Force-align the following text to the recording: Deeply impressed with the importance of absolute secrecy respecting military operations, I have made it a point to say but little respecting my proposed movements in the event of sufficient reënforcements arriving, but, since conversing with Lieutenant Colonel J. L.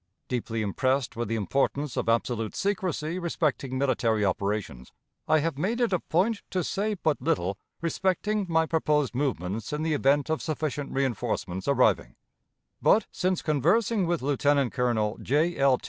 Deeply 0.27 0.63
impressed 0.63 1.15
with 1.15 1.27
the 1.27 1.35
importance 1.35 1.95
of 1.95 2.09
absolute 2.09 2.55
secrecy 2.55 3.19
respecting 3.19 3.77
military 3.77 4.25
operations, 4.25 4.91
I 5.27 5.37
have 5.41 5.59
made 5.59 5.79
it 5.79 5.93
a 5.93 5.99
point 5.99 6.41
to 6.49 6.63
say 6.63 6.95
but 6.95 7.21
little 7.21 7.59
respecting 7.81 8.47
my 8.49 8.65
proposed 8.65 9.13
movements 9.13 9.71
in 9.71 9.83
the 9.83 9.93
event 9.93 10.31
of 10.31 10.41
sufficient 10.41 10.91
reënforcements 10.91 11.67
arriving, 11.67 12.15
but, 12.81 13.05
since 13.11 13.43
conversing 13.43 14.07
with 14.07 14.23
Lieutenant 14.23 14.73
Colonel 14.73 15.19
J. 15.21 15.55
L. 15.55 15.79